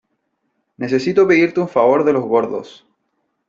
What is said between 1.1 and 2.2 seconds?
pedirte un favor de